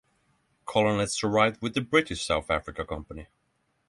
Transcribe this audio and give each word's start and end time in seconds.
colonists 0.65 1.23
arrived 1.23 1.61
with 1.61 1.75
the 1.75 1.79
British 1.81 2.25
South 2.25 2.49
Africa 2.49 2.83
Company. 2.83 3.27